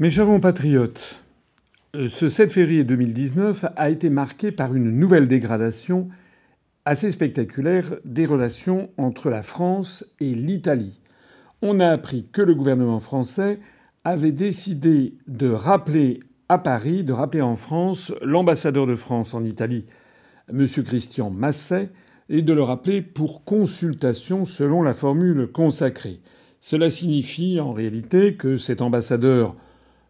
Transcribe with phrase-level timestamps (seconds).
[0.00, 1.24] Mes chers compatriotes,
[1.96, 6.08] euh, ce 7 février 2019 a été marqué par une nouvelle dégradation
[6.84, 11.00] assez spectaculaire des relations entre la France et l'Italie.
[11.62, 13.58] On a appris que le gouvernement français
[14.04, 19.84] avait décidé de rappeler à Paris, de rappeler en France l'ambassadeur de France en Italie,
[20.48, 20.64] M.
[20.68, 21.90] Christian Masset,
[22.28, 26.20] et de le rappeler pour consultation selon la formule consacrée.
[26.60, 29.56] Cela signifie en réalité que cet ambassadeur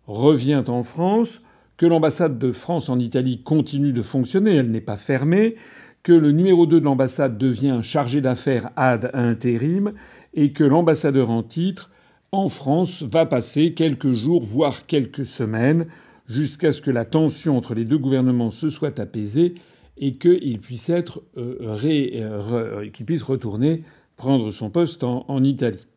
[0.09, 1.43] revient en France,
[1.77, 5.55] que l'ambassade de France en Italie continue de fonctionner, elle n'est pas fermée,
[6.03, 9.93] que le numéro 2 de l'ambassade devient chargé d'affaires ad intérim
[10.34, 11.91] et que l'ambassadeur en titre
[12.33, 15.87] en France va passer quelques jours, voire quelques semaines,
[16.27, 19.55] jusqu'à ce que la tension entre les deux gouvernements se soit apaisée
[19.98, 21.05] et qu'il puisse euh,
[21.36, 23.83] euh, qu'il puisse retourner
[24.17, 25.88] prendre son poste en Italie.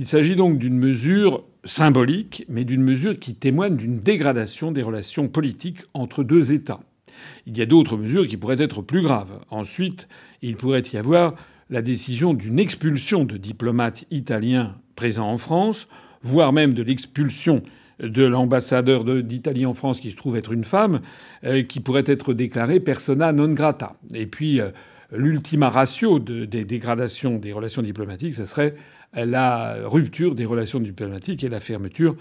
[0.00, 5.28] Il s'agit donc d'une mesure symbolique, mais d'une mesure qui témoigne d'une dégradation des relations
[5.28, 6.80] politiques entre deux États.
[7.44, 9.40] Il y a d'autres mesures qui pourraient être plus graves.
[9.50, 10.08] Ensuite,
[10.40, 11.34] il pourrait y avoir
[11.68, 15.86] la décision d'une expulsion de diplomates italiens présents en France,
[16.22, 17.62] voire même de l'expulsion
[18.02, 21.02] de l'ambassadeur d'Italie en France qui se trouve être une femme,
[21.44, 23.96] euh, qui pourrait être déclarée persona non grata.
[24.14, 24.70] Et puis, euh,
[25.12, 28.76] l'ultima ratio des dégradations des relations diplomatiques, ce serait
[29.14, 32.16] la rupture des relations diplomatiques et la fermeture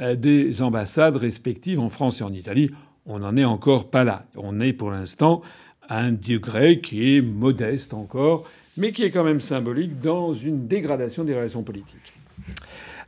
[0.00, 2.70] euh, des ambassades respectives en France et en Italie.
[3.06, 4.26] On n'en est encore pas là.
[4.36, 5.42] On est pour l'instant
[5.88, 10.66] à un degré qui est modeste encore, mais qui est quand même symbolique dans une
[10.66, 12.12] dégradation des relations politiques.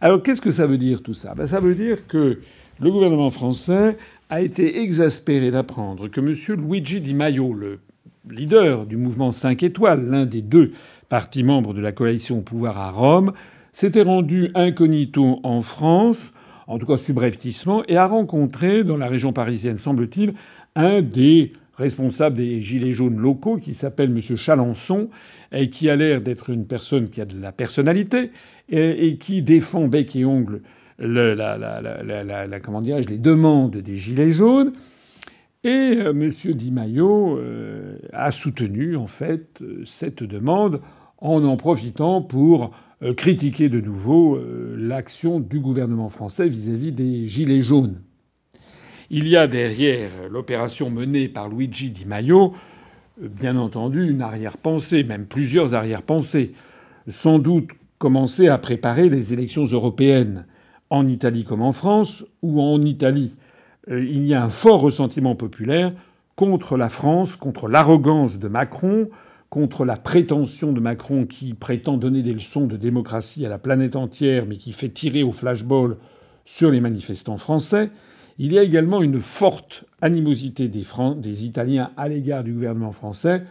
[0.00, 1.34] Alors qu'est-ce que ça veut dire tout ça?
[1.34, 2.40] Ben, Ça veut dire que
[2.80, 3.96] le gouvernement français
[4.28, 6.60] a été exaspéré d'apprendre que M.
[6.60, 7.80] Luigi Di Maio, le
[8.30, 10.72] leader du mouvement 5 étoiles, l'un des deux
[11.08, 13.32] parti membre de la coalition au pouvoir à Rome,
[13.72, 16.32] s'était rendu incognito en France,
[16.66, 20.34] en tout cas subrepticement, et a rencontré dans la région parisienne, semble-t-il,
[20.74, 24.36] un des responsables des Gilets jaunes locaux qui s'appelle M.
[24.36, 25.10] Chalençon
[25.52, 28.30] et qui a l'air d'être une personne qui a de la personnalité
[28.68, 30.62] et, qui défend bec et ongle
[30.98, 34.72] le, la, la, la, comment les demandes des Gilets jaunes.
[35.66, 36.30] Et euh, M.
[36.54, 40.80] Di Maio euh, a soutenu en fait euh, cette demande
[41.18, 42.70] en en profitant pour
[43.16, 44.40] critiquer de nouveau
[44.74, 48.00] l'action du gouvernement français vis-à-vis des Gilets jaunes.
[49.10, 52.54] Il y a derrière l'opération menée par Luigi Di Maio,
[53.20, 56.52] bien entendu, une arrière-pensée, même plusieurs arrière-pensées.
[57.06, 60.46] Sans doute commencer à préparer les élections européennes
[60.88, 63.36] en Italie comme en France, ou en Italie
[63.88, 65.92] il y a un fort ressentiment populaire
[66.34, 69.08] contre la France, contre l'arrogance de Macron,
[69.48, 73.96] contre la prétention de Macron qui prétend donner des leçons de démocratie à la planète
[73.96, 75.96] entière, mais qui fait tirer au flashball
[76.44, 77.90] sur les manifestants français.
[78.38, 80.84] Il y a également une forte animosité des,
[81.16, 83.44] des Italiens à l'égard du gouvernement français,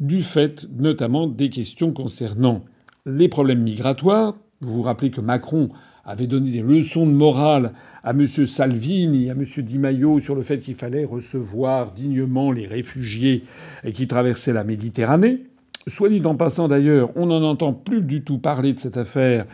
[0.00, 2.64] du fait notamment des questions concernant
[3.04, 4.34] les problèmes migratoires.
[4.60, 5.68] Vous vous rappelez que Macron
[6.04, 7.72] avait donné des leçons de morale
[8.02, 8.26] à M.
[8.26, 9.44] Salvini, à M.
[9.44, 13.44] Di Maio sur le fait qu'il fallait recevoir dignement les réfugiés
[13.92, 15.44] qui traversaient la Méditerranée.
[15.86, 19.46] Soit dit en passant d'ailleurs, on n'en entend plus du tout parler de cette affaire.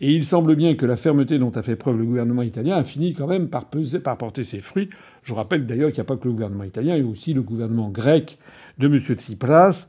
[0.00, 2.84] Et il semble bien que la fermeté dont a fait preuve le gouvernement italien a
[2.84, 4.90] fini quand même par, peser, par porter ses fruits.
[5.22, 7.32] Je rappelle d'ailleurs qu'il n'y a pas que le gouvernement italien, il y a aussi
[7.32, 8.38] le gouvernement grec
[8.78, 8.98] de M.
[8.98, 9.86] Tsipras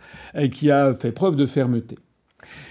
[0.53, 1.95] qui a fait preuve de fermeté.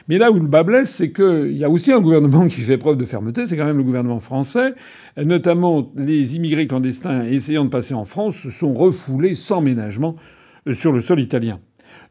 [0.09, 2.79] Mais là où le bas blesse, c'est qu'il y a aussi un gouvernement qui fait
[2.79, 4.75] preuve de fermeté, c'est quand même le gouvernement français.
[5.17, 10.17] Notamment, les immigrés clandestins essayant de passer en France se sont refoulés sans ménagement
[10.73, 11.61] sur le sol italien.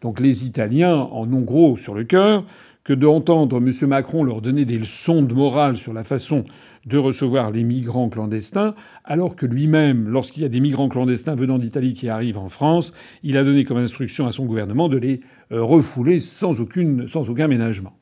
[0.02, 2.46] Donc les Italiens en ont gros sur le cœur
[2.84, 3.72] que d'entendre M.
[3.88, 6.46] Macron leur donner des leçons de morale sur la façon
[6.86, 11.58] de recevoir les migrants clandestins, alors que lui-même, lorsqu'il y a des migrants clandestins venant
[11.58, 12.94] d'Italie qui arrivent en France,
[13.24, 15.22] il a donné comme instruction à son gouvernement de les
[15.52, 17.94] euh, refouler sans, aucune, sans aucun ménagement.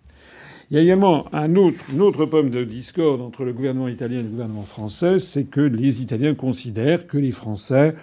[0.69, 4.19] Il y a également un autre, une autre pomme de discorde entre le gouvernement italien
[4.19, 7.95] et le gouvernement français, c'est que les Italiens considèrent que les Français,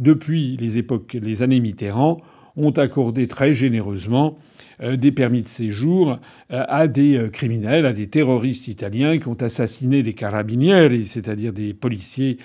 [0.00, 2.20] depuis les époques, les années Mitterrand,
[2.56, 4.36] ont accordé très généreusement
[4.82, 6.18] euh, des permis de séjour
[6.52, 11.54] euh, à des euh, criminels, à des terroristes italiens qui ont assassiné des carabinieri, c'est-à-dire
[11.54, 12.38] des policiers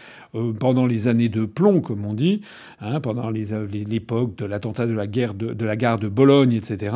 [0.62, 2.40] pendant les années de plomb, comme on dit,
[2.80, 6.96] hein, pendant l'époque de l'attentat de la guerre de, de, la gare de Bologne, etc.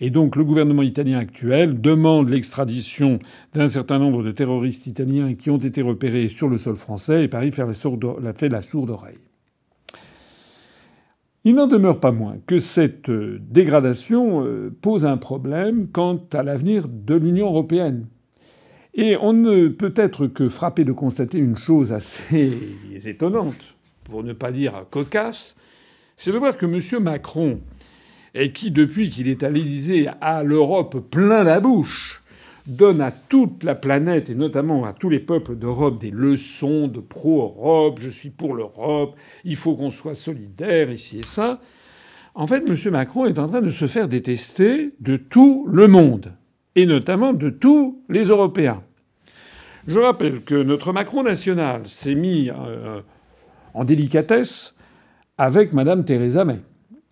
[0.00, 3.18] Et donc le gouvernement italien actuel demande l'extradition
[3.52, 7.28] d'un certain nombre de terroristes italiens qui ont été repérés sur le sol français et
[7.28, 9.27] Paris fait la sourde oreille.
[11.48, 16.42] Il n'en demeure pas moins que cette euh, dégradation euh, pose un problème quant à
[16.42, 18.06] l'avenir de l'Union européenne.
[18.92, 22.52] Et on ne peut être que frappé de constater une chose assez
[23.06, 25.56] étonnante, pour ne pas dire cocasse,
[26.16, 27.02] c'est de voir que M.
[27.02, 27.60] Macron,
[28.34, 32.24] et qui depuis qu'il est à l'Élysée a l'Europe plein la bouche,
[32.68, 37.00] donne à toute la planète et notamment à tous les peuples d'Europe des leçons de
[37.00, 41.60] pro-Europe, je suis pour l'Europe, il faut qu'on soit solidaire ici et ça.
[42.34, 42.76] En fait, M.
[42.92, 46.34] Macron est en train de se faire détester de tout le monde,
[46.76, 48.82] et notamment de tous les Européens.
[49.86, 53.00] Je rappelle que notre Macron national s'est mis euh,
[53.72, 54.74] en délicatesse
[55.38, 56.60] avec Mme Theresa May.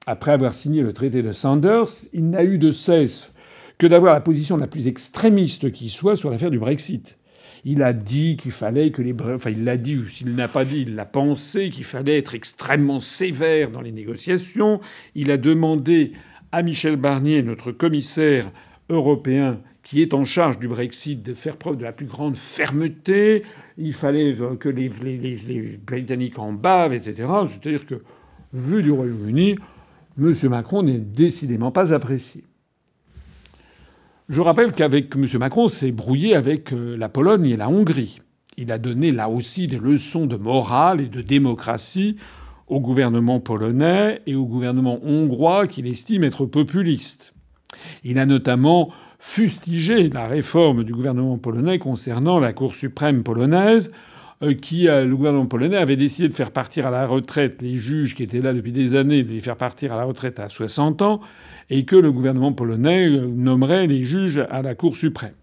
[0.07, 3.33] Après avoir signé le traité de Sanders, il n'a eu de cesse
[3.79, 7.19] que d'avoir la position la plus extrémiste qui soit sur l'affaire du Brexit.
[7.65, 10.65] Il a dit qu'il fallait que les enfin il l'a dit ou s'il n'a pas
[10.65, 14.81] dit, il l'a pensé qu'il fallait être extrêmement sévère dans les négociations.
[15.15, 16.13] Il a demandé
[16.53, 18.51] à Michel Barnier, notre commissaire
[18.89, 23.43] européen, qui est en charge du Brexit de faire preuve de la plus grande fermeté.
[23.79, 24.89] Il fallait que les,
[25.85, 27.29] Britanniques en bavent, etc.
[27.49, 28.03] C'est-à-dire que,
[28.53, 29.57] vu du Royaume-Uni,
[30.19, 30.33] M.
[30.45, 32.45] Macron n'est décidément pas apprécié.
[34.29, 35.25] Je rappelle qu'avec M.
[35.39, 38.21] Macron, s'est brouillé avec euh, la Pologne et la Hongrie.
[38.57, 42.17] Il a donné là aussi des leçons de morale et de démocratie
[42.67, 47.35] au gouvernement polonais et au gouvernement hongrois qu'il estime être populiste.
[48.03, 48.91] Il a notamment
[49.21, 53.93] fustigé la réforme du gouvernement polonais concernant la Cour suprême polonaise,
[54.43, 57.77] euh, qui euh, le gouvernement polonais avait décidé de faire partir à la retraite les
[57.77, 60.49] juges qui étaient là depuis des années, de les faire partir à la retraite à
[60.49, 61.21] 60 ans,
[61.71, 65.35] et que le gouvernement polonais euh, nommerait les juges à la Cour suprême.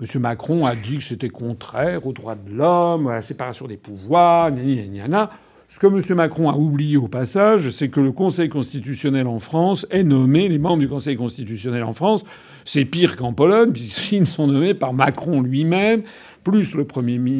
[0.00, 0.20] M.
[0.20, 4.52] Macron a dit que c'était contraire aux droits de l'homme, à la séparation des pouvoirs,
[4.52, 5.30] gna
[5.66, 6.16] Ce que M.
[6.16, 10.58] Macron a oublié au passage, c'est que le Conseil constitutionnel en France est nommé, les
[10.58, 12.24] membres du Conseil constitutionnel en France
[12.68, 16.02] c'est pire qu'en Pologne, puisqu'ils sont nommés par Macron lui-même,
[16.44, 16.86] plus le,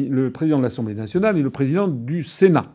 [0.09, 2.65] le président de l'Assemblée nationale et le président du Sénat,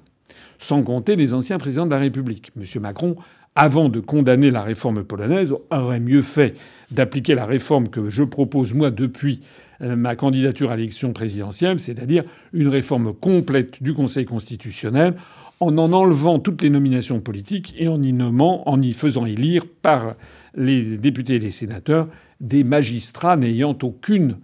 [0.59, 2.53] sans compter les anciens présidents de la République.
[2.57, 2.81] M.
[2.81, 3.17] Macron,
[3.57, 6.55] avant de condamner la réforme polonaise, aurait mieux fait
[6.91, 9.41] d'appliquer la réforme que je propose moi depuis
[9.81, 15.15] euh, ma candidature à l'élection présidentielle, c'est-à-dire une réforme complète du Conseil constitutionnel
[15.61, 19.65] en en enlevant toutes les nominations politiques et en y nommant, en y faisant élire
[19.83, 20.15] par
[20.55, 22.09] les députés et les sénateurs
[22.41, 24.37] des magistrats n'ayant aucune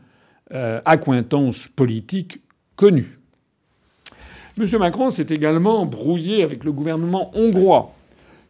[0.52, 2.40] euh, accointance politique
[2.76, 3.16] connue.
[4.58, 4.66] M.
[4.78, 7.94] Macron s'est également brouillé avec le gouvernement hongrois,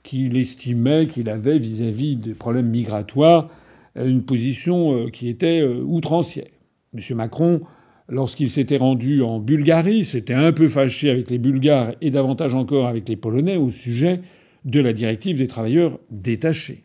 [0.03, 3.49] qu'il estimait qu'il avait vis-à-vis des problèmes migratoires
[3.97, 6.47] une position euh, qui était euh, outrancière.
[6.95, 7.17] M.
[7.17, 7.61] Macron,
[8.09, 12.87] lorsqu'il s'était rendu en Bulgarie, s'était un peu fâché avec les Bulgares et davantage encore
[12.87, 14.21] avec les Polonais au sujet
[14.65, 16.85] de la directive des travailleurs détachés.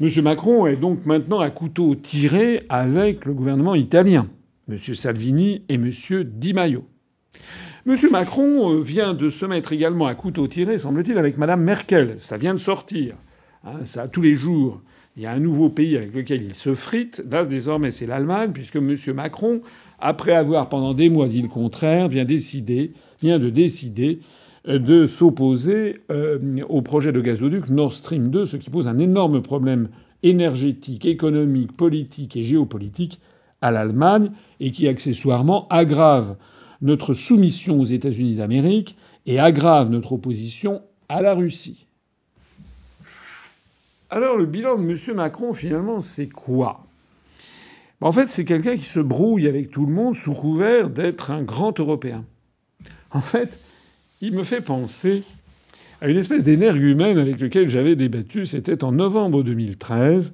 [0.00, 0.08] M.
[0.22, 4.28] Macron est donc maintenant à couteau tiré avec le gouvernement italien,
[4.68, 4.76] M.
[4.76, 5.90] Salvini et M.
[6.24, 6.84] Di Maio.
[7.90, 7.96] M.
[8.12, 12.14] Macron euh, vient de se mettre également à couteau tiré, semble-t-il, avec Mme Merkel.
[12.18, 13.16] Ça vient de sortir.
[13.64, 14.80] Hein, ça, tous les jours,
[15.16, 17.20] il y a un nouveau pays avec lequel il se frite.
[17.28, 18.96] Là, désormais, c'est l'Allemagne, puisque M.
[19.12, 19.60] Macron,
[19.98, 24.20] après avoir pendant des mois dit le contraire, vient, de décider
[24.68, 29.42] de s'opposer euh, au projet de gazoduc Nord Stream 2, ce qui pose un énorme
[29.42, 29.88] problème
[30.22, 33.20] énergétique, économique, politique et géopolitique
[33.62, 34.30] à l'Allemagne
[34.60, 36.36] et qui accessoirement aggrave
[36.82, 38.96] notre soumission aux États-Unis d'Amérique
[39.26, 41.86] et aggrave notre opposition à la Russie.
[44.08, 45.16] Alors le bilan de M.
[45.16, 46.86] Macron, finalement, c'est quoi?
[48.00, 51.42] En fait, c'est quelqu'un qui se brouille avec tout le monde sous couvert d'être un
[51.42, 52.24] grand Européen.
[53.10, 53.58] En fait,
[54.20, 55.22] il me fait penser
[56.00, 58.46] à une espèce d'énergumène avec lequel j'avais débattu.
[58.46, 60.32] C'était en novembre 2013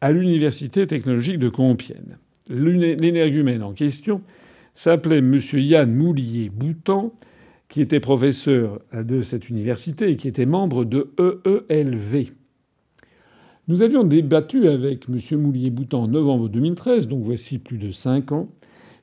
[0.00, 2.16] à l'Université technologique de Compiègne.
[2.48, 4.20] L'énergumène en question
[4.74, 5.40] s'appelait M.
[5.54, 7.12] Yann Moulier-Boutan,
[7.68, 12.28] qui était professeur de cette université et qui était membre de EELV.
[13.66, 15.40] Nous avions débattu avec M.
[15.40, 18.48] Moulier-Boutan en novembre 2013, donc voici plus de cinq ans.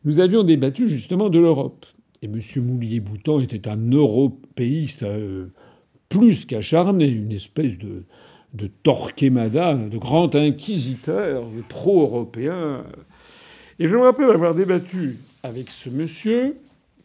[0.06, 1.86] Nous avions débattu justement de l'Europe.
[2.22, 2.40] Et M.
[2.58, 5.48] Moulier-Boutan était un européiste euh,
[6.10, 8.04] plus qu'acharné, une espèce de,
[8.54, 12.84] de Torquemada, de grand inquisiteur, pro-européen.
[13.80, 16.57] Et je me rappelle avoir débattu avec ce monsieur,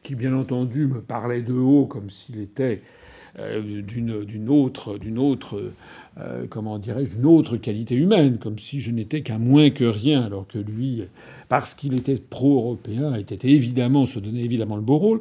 [0.03, 2.83] qui bien entendu me parlait de haut comme s'il était
[3.39, 5.73] euh, d'une autre, autre
[6.19, 10.47] euh, comment dirais-je, autre qualité humaine, comme si je n'étais qu'un moins que rien, alors
[10.47, 11.03] que lui,
[11.49, 15.21] parce qu'il était pro-européen, était évidemment, se donnait évidemment le beau rôle.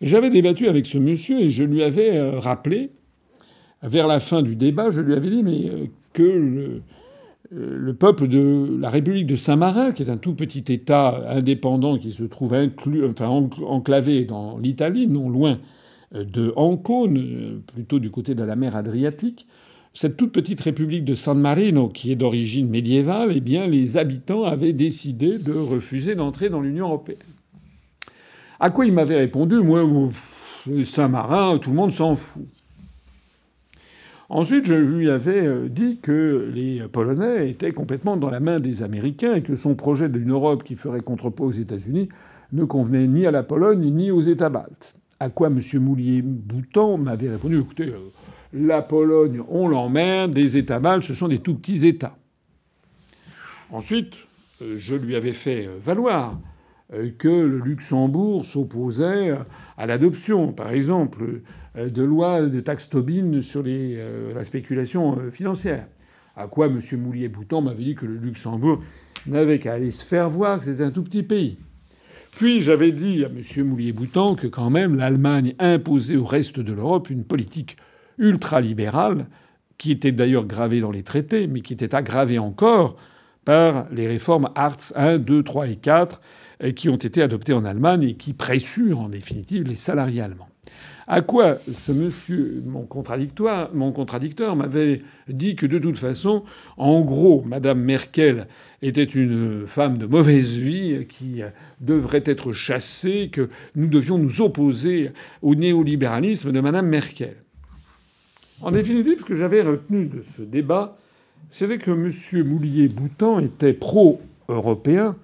[0.00, 2.90] J'avais débattu avec ce monsieur et je lui avais euh, rappelé,
[3.82, 6.80] vers la fin du débat, je lui avais dit mais que euh,
[7.54, 12.10] le peuple de la République de Saint-Marin, qui est un tout petit État indépendant qui
[12.10, 12.54] se trouve
[13.08, 15.60] enfin, enclavé dans l'Italie, non loin
[16.14, 19.46] euh, de Ancône, euh, plutôt du côté de la mer Adriatique,
[19.92, 24.42] cette toute petite république de San Marino, qui est d'origine médiévale, eh bien, les habitants
[24.42, 27.18] avaient décidé de refuser d'entrer dans l'Union européenne.
[28.58, 29.88] À quoi il m'avait répondu Moi,
[30.84, 32.42] Saint-Marin, tout le monde s'en fout.
[34.30, 38.82] Ensuite, je lui avais euh, dit que les Polonais étaient complètement dans la main des
[38.82, 42.08] Américains et que son projet d'une Europe qui ferait contrepoids aux États-Unis
[42.52, 44.94] ne convenait ni à la Pologne ni aux États baltes.
[45.20, 45.60] À quoi M.
[45.74, 47.98] Moulier-Boutan m'avait répondu écoutez, euh,
[48.54, 52.16] la Pologne, on l'emmerde, les États baltes, ce sont des tout petits États.
[53.70, 54.14] Ensuite,
[54.62, 56.38] euh, je lui avais fait valoir
[57.18, 59.34] que le Luxembourg s'opposait
[59.78, 61.40] à l'adoption, par exemple,
[61.74, 65.88] de loi de taxe Tobin sur euh, la spéculation euh, financière.
[66.36, 66.80] À quoi M.
[66.92, 68.80] Moulier-Bouton m'avait dit que le Luxembourg
[69.26, 71.58] n'avait qu'à aller se faire voir, que c'était un tout petit pays.
[72.36, 73.66] Puis j'avais dit à M.
[73.66, 77.76] Moulier-Bouton que quand même l'Allemagne imposait au reste de l'Europe une politique
[78.18, 79.26] ultralibérale,
[79.76, 82.96] qui était d'ailleurs gravée dans les traités, mais qui était aggravée encore
[83.44, 86.20] par les réformes Hartz 1, 2, 3 et 4,
[86.76, 90.48] qui ont été adoptées en Allemagne et qui pressurent en définitive les salariés allemands.
[91.06, 96.44] À quoi ce monsieur, mon contradictoire, mon contradicteur, m'avait dit que de toute façon,
[96.78, 98.46] en gros, Madame Merkel
[98.80, 101.42] était une femme de mauvaise vie qui
[101.80, 105.12] devrait être chassée, que nous devions nous opposer
[105.42, 107.36] au néolibéralisme de Madame Merkel.
[108.62, 110.96] En définitive, ce que j'avais retenu de ce débat,
[111.50, 112.46] c'était que M.
[112.48, 115.16] Moulier-Boutan était pro-européen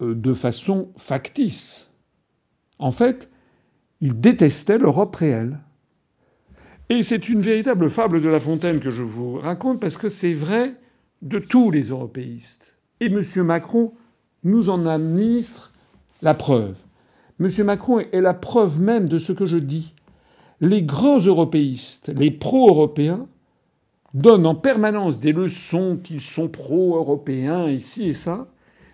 [0.00, 1.90] euh, de façon factice.
[2.78, 3.30] En fait,
[4.02, 5.60] il détestait l'Europe réelle.
[6.88, 10.34] Et c'est une véritable fable de La Fontaine que je vous raconte parce que c'est
[10.34, 10.74] vrai
[11.22, 12.76] de tous les européistes.
[13.00, 13.22] Et M.
[13.44, 13.94] Macron
[14.42, 15.72] nous en administre
[16.20, 16.76] la preuve.
[17.40, 17.48] M.
[17.64, 19.94] Macron est la preuve même de ce que je dis.
[20.60, 23.28] Les grands européistes, les pro-européens,
[24.14, 28.48] donnent en permanence des leçons qu'ils sont pro-européens ici et ça,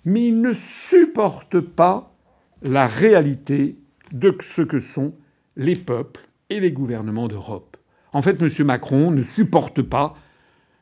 [0.05, 2.15] mais ils ne supportent pas
[2.62, 3.79] la réalité
[4.12, 5.15] de ce que sont
[5.57, 7.77] les peuples et les gouvernements d'Europe.
[8.12, 8.67] En fait, M.
[8.67, 10.15] Macron ne supporte pas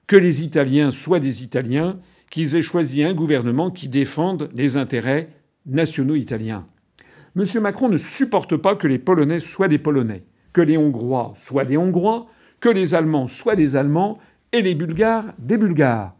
[0.06, 1.98] que les Italiens soient des Italiens,
[2.30, 5.30] qu'ils aient choisi un gouvernement qui défende les intérêts
[5.66, 6.66] nationaux italiens.
[7.36, 7.44] M.
[7.60, 11.76] Macron ne supporte pas que les Polonais soient des Polonais, que les Hongrois soient des
[11.76, 12.26] Hongrois,
[12.60, 14.18] que les Allemands soient des Allemands
[14.52, 16.14] et les Bulgares des Bulgares.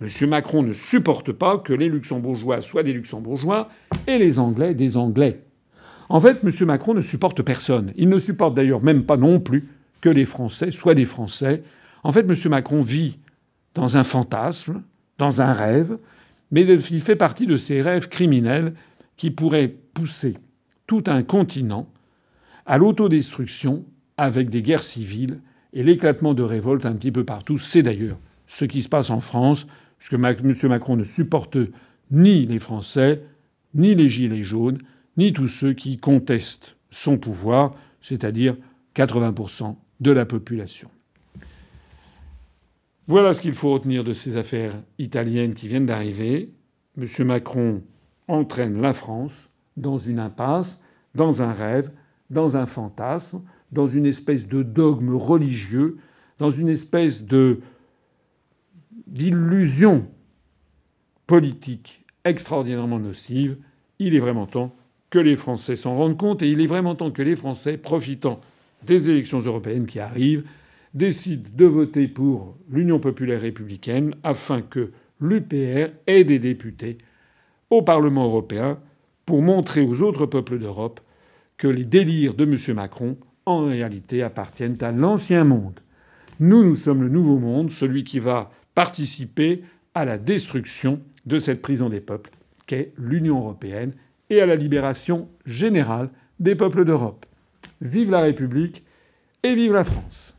[0.00, 0.28] M.
[0.28, 3.68] Macron ne supporte pas que les Luxembourgeois soient des Luxembourgeois
[4.06, 5.40] et les Anglais des Anglais.
[6.10, 6.66] En fait, M.
[6.66, 7.92] Macron ne supporte personne.
[7.96, 9.68] Il ne supporte d'ailleurs même pas non plus
[10.00, 11.62] que les Français soient des Français.
[12.02, 12.36] En fait, M.
[12.50, 13.18] Macron vit
[13.74, 14.82] dans un fantasme,
[15.18, 15.98] dans un rêve,
[16.50, 18.74] mais il fait partie de ces rêves criminels
[19.16, 20.34] qui pourraient pousser
[20.88, 21.88] tout un continent
[22.66, 23.84] à l'autodestruction
[24.16, 25.40] avec des guerres civiles
[25.72, 27.56] et l'éclatement de révoltes un petit peu partout.
[27.56, 30.56] C'est d'ailleurs ce qui se passe en France, puisque M.
[30.64, 31.56] Macron ne supporte
[32.10, 33.22] ni les Français,
[33.74, 34.78] ni les Gilets jaunes,
[35.16, 38.56] ni tous ceux qui contestent son pouvoir, c'est-à-dire
[38.96, 40.90] 80% de la population.
[43.06, 46.52] Voilà ce qu'il faut retenir de ces affaires italiennes qui viennent d'arriver.
[46.96, 47.06] M.
[47.26, 47.82] Macron
[48.28, 50.80] entraîne la France dans une impasse,
[51.14, 51.90] dans un rêve,
[52.30, 55.98] dans un fantasme, dans une espèce de dogme religieux,
[56.38, 57.60] dans une espèce de
[59.06, 60.08] d'illusion
[61.26, 63.58] politique extraordinairement nocive.
[63.98, 64.74] Il est vraiment temps
[65.10, 68.40] que les Français s'en rendent compte et il est vraiment temps que les Français, profitant
[68.86, 70.44] des élections européennes qui arrivent,
[70.94, 76.98] décident de voter pour l'Union populaire républicaine afin que l'UPR ait des députés
[77.68, 78.78] au Parlement européen
[79.26, 81.00] pour montrer aux autres peuples d'Europe
[81.56, 82.74] que les délires de M.
[82.74, 85.80] Macron, en réalité, appartiennent à l'ancien monde.
[86.40, 89.62] Nous, nous sommes le nouveau monde, celui qui va participer
[89.94, 92.30] à la destruction de cette prison des peuples
[92.66, 93.92] qu'est l'Union européenne
[94.30, 97.26] et à la libération générale des peuples d'Europe.
[97.80, 98.84] Vive la République
[99.42, 100.34] et vive la France.